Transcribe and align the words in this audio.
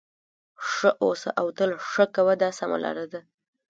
ښه 0.69 0.89
اوسه 1.03 1.29
او 1.39 1.47
تل 1.57 1.69
ښه 1.89 2.05
کوه 2.15 2.33
دا 2.41 2.49
سمه 2.59 2.77
لار 2.83 2.97
ده. 3.11 3.21